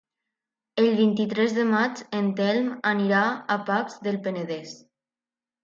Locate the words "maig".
1.73-2.01